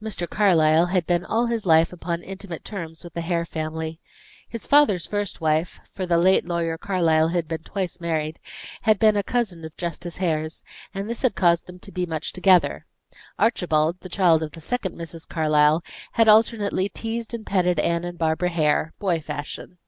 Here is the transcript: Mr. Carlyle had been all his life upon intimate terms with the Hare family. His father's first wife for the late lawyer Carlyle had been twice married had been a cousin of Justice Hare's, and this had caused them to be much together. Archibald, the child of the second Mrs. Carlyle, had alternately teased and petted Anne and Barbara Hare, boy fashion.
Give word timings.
Mr. 0.00 0.30
Carlyle 0.30 0.90
had 0.94 1.08
been 1.08 1.24
all 1.24 1.46
his 1.46 1.66
life 1.66 1.92
upon 1.92 2.22
intimate 2.22 2.64
terms 2.64 3.02
with 3.02 3.14
the 3.14 3.20
Hare 3.20 3.44
family. 3.44 3.98
His 4.48 4.64
father's 4.64 5.06
first 5.06 5.40
wife 5.40 5.80
for 5.92 6.06
the 6.06 6.18
late 6.18 6.46
lawyer 6.46 6.78
Carlyle 6.78 7.26
had 7.30 7.48
been 7.48 7.64
twice 7.64 7.98
married 7.98 8.38
had 8.82 9.00
been 9.00 9.16
a 9.16 9.24
cousin 9.24 9.64
of 9.64 9.76
Justice 9.76 10.18
Hare's, 10.18 10.62
and 10.94 11.10
this 11.10 11.22
had 11.22 11.34
caused 11.34 11.66
them 11.66 11.80
to 11.80 11.90
be 11.90 12.06
much 12.06 12.32
together. 12.32 12.86
Archibald, 13.40 13.98
the 14.02 14.08
child 14.08 14.40
of 14.44 14.52
the 14.52 14.60
second 14.60 14.94
Mrs. 14.96 15.28
Carlyle, 15.28 15.82
had 16.12 16.28
alternately 16.28 16.88
teased 16.88 17.34
and 17.34 17.44
petted 17.44 17.80
Anne 17.80 18.04
and 18.04 18.18
Barbara 18.18 18.50
Hare, 18.50 18.94
boy 19.00 19.20
fashion. 19.20 19.78